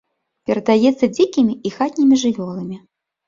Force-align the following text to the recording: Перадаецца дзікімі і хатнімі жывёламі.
Перадаецца 0.49 1.09
дзікімі 1.17 1.53
і 1.69 1.73
хатнімі 1.75 2.19
жывёламі. 2.25 2.81